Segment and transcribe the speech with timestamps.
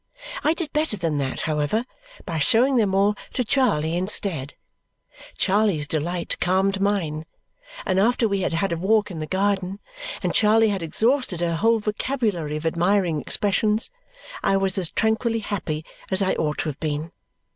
[0.43, 1.85] I did better than that, however,
[2.25, 4.55] by showing them all to Charley instead.
[5.37, 7.27] Charley's delight calmed mine;
[7.85, 9.79] and after we had had a walk in the garden,
[10.23, 13.91] and Charley had exhausted her whole vocabulary of admiring expressions,
[14.41, 17.11] I was as tranquilly happy as I ought to have been.